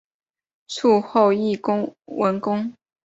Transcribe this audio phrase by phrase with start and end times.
[0.03, 0.03] 卒
[0.99, 1.59] 后谥
[2.07, 2.73] 文恭。